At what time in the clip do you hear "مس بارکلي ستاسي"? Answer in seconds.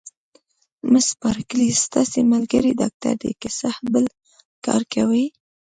0.91-2.21